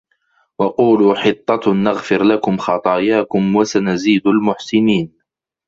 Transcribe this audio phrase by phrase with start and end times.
[0.59, 5.13] وَقُولُوا حِطَّةٌ نَغْفِرْ لَكُمْ خَطَايَاكُمْ ۚ وَسَنَزِيدُ الْمُحْسِنِينَ